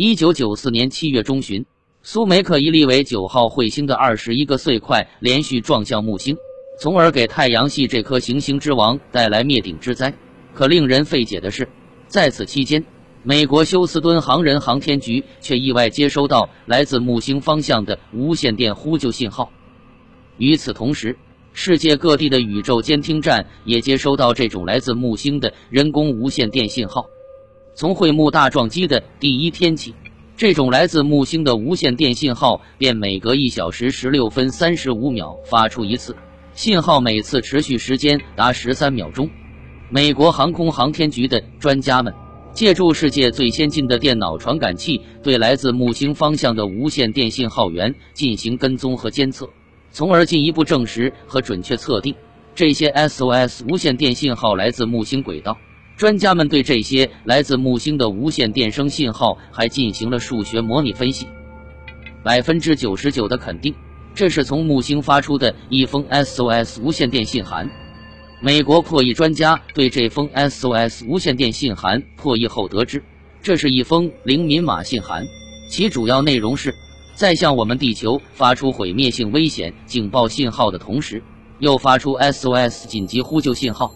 [0.00, 1.66] 一九九四年七月中旬，
[2.04, 6.36] 苏梅克一粒为九号彗星的二十一个碎块连续撞向木星，
[6.80, 10.14] 从而给太阳系这颗行星之王带来灭顶之灾。
[10.54, 11.68] 可令人费解的是，
[12.06, 12.84] 在此期间，
[13.24, 19.50] 美国休斯敦航人航天局却意外接收到来自木星方向的无线电呼救信号。
[20.36, 21.18] 与此同时，
[21.52, 27.04] 世界各地的宇宙监听站也接收到这种来自木星的人工无线电信号。
[27.78, 29.94] 从彗木大撞击的第一天起，
[30.36, 36.16] 这种来自木星的无线电信号便每隔一小时十六分三十五秒发出一次，
[36.54, 39.30] 信号每次持续时间达十三秒钟。
[39.90, 42.12] 美国航空航天局的专家们
[42.52, 49.48] 借助世界最先进的电脑传感器，对来自木星方向的无线电信号源进行跟踪和监测，
[49.92, 52.12] 从而进一步证实和准确测定
[52.56, 55.56] 这些 SOS 无线电信号来自木星轨道。
[55.98, 61.26] 专家们对这些来自木星的无线电声信号还进行了数学模拟分析，
[62.22, 63.74] 百分之九十九的肯定，
[64.14, 67.68] 这是从木星发出的一封 SOS 无线电信函。
[68.40, 73.02] 美国破译专家对这封 SOS 无线电信函破译后得知，
[73.42, 75.26] 这是一封零敏码信函，
[75.68, 76.72] 其主要内容是，
[77.16, 81.20] 在向我们地球发出毁灭性危险警报信号的同时，
[81.58, 83.92] 又发出 SOS 紧急呼救信号。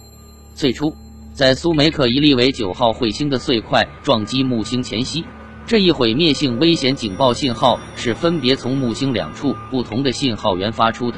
[0.57, 0.93] 最初。
[1.33, 5.25] 在苏梅克一粒为九号彗星的碎块撞击木星前夕，
[5.65, 11.17] 这一毁灭性危险警报信号是分别从木星两处不同的信号源发出的。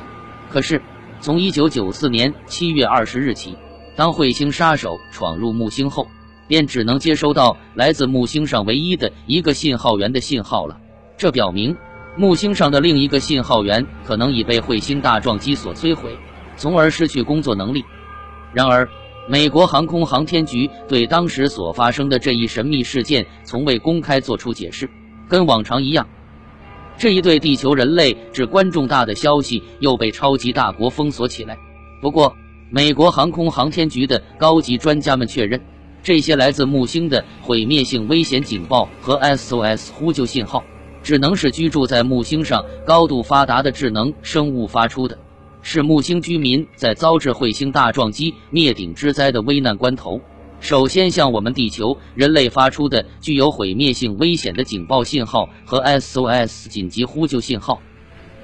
[0.49, 0.81] 可是，
[1.21, 3.57] 从1994年7月20日起，
[3.97, 6.07] 当彗星杀手闯入木星后，
[6.47, 10.79] 便只能接收到来自木星上唯一的一个信号源的信号了。
[11.17, 11.77] 这表明，
[12.17, 16.17] 木星上的另一个信号源可能已被彗星大撞击所摧毁，
[16.57, 17.85] 从而失去工作能力。
[18.53, 18.89] 然而，
[19.27, 24.89] 美国航空航天局对当时所发生的这一神秘事件从未公开做出解释，
[25.29, 26.07] 跟往常一样，
[26.99, 31.57] 这一对地球人类至关重大的消息又被超级大国封锁起来。
[32.03, 32.37] 不过，
[32.71, 35.59] 美国航空航天局的高级专家们确认，
[36.03, 40.63] 这些来自木星的毁灭性危险警报和 SOS 呼救信号，
[41.03, 45.19] 只能是居住在木星上高度发达的智能生物发出的。
[45.67, 50.21] 是木星居民在遭致彗星大撞击灭顶之灾的危难关头，
[50.61, 57.81] 首先向我们地球人类发出的具有毁灭性危险的警报信号和 SOS 紧急呼救信号。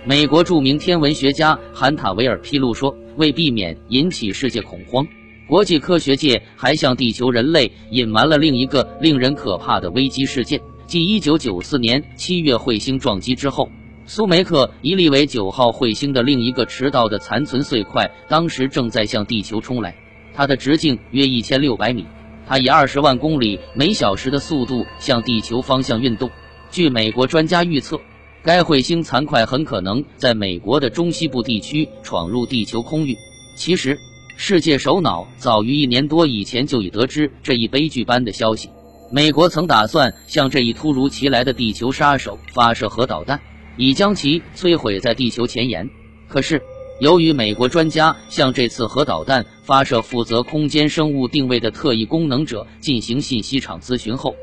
[0.07, 5.07] 美国著名天文学家韩塔维尔披露说，为避免引起世界恐慌，
[5.47, 13.69] 国际科学界还向地球人类隐瞒了另一个令人可怕的危机事件，即1994年7月彗星撞击之后。
[14.13, 19.95] 苏梅克一粒为九号彗星的另一个迟到的残存碎块，当时正在向地球冲来，
[20.35, 22.05] 它的直径约一千六百米，
[22.45, 26.29] 它以二十万公里每小时的速度向地球方向运动。
[26.73, 28.01] 据美国专家预测，
[28.43, 33.17] 该彗星残块很可能在美国的中西部地区闯入地球空域。
[33.55, 33.97] 其实，
[34.37, 38.71] 世界首脑早于一年多以前就已得知这一悲剧般的消息。
[39.13, 43.41] 美国曾打算向这一突如其来的地球杀手发射核导弹。
[43.81, 45.89] 已将其摧毁在地球前沿。
[46.29, 46.61] 可是，
[47.01, 54.35] 由于美国专家向这次核导弹发射负责空间生物定位的特异功能者进行信息场咨询后，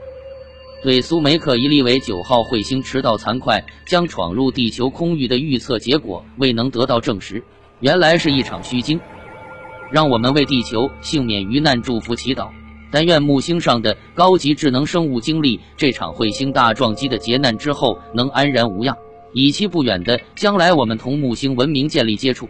[0.82, 7.44] 对苏梅克伊利为九号彗星迟到残块将闯入地球空域的预测结果未能得到证实，
[7.80, 9.00] 原来是一场虚惊。
[9.92, 12.50] 让我们为地球幸免于难祝福祈祷，
[12.90, 18.98] 但愿木星上的高级智能生物经历这场彗星大撞击的劫难之后能安然无恙。
[19.34, 22.50] 以期不远的将来，我们同木星文明建立接触。